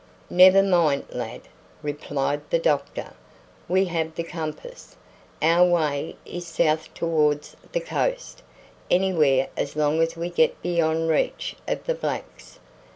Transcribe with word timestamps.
"Never 0.31 0.63
mind, 0.63 1.05
lad," 1.11 1.41
replied 1.83 2.41
the 2.49 2.57
doctor; 2.57 3.13
"we 3.67 3.85
have 3.85 4.15
the 4.15 4.23
compass. 4.23 4.95
Our 5.43 5.69
way 5.69 6.15
is 6.25 6.47
south 6.47 6.91
towards 6.95 7.55
the 7.71 7.81
coast 7.81 8.41
anywhere 8.89 9.49
as 9.55 9.75
long 9.75 10.01
as 10.01 10.17
we 10.17 10.31
get 10.31 10.59
beyond 10.63 11.09
reach 11.09 11.55
of 11.67 11.83
the 11.83 11.93
blacks. 11.93 12.57